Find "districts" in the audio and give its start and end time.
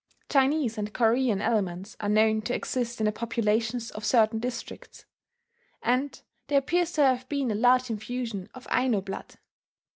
4.39-5.05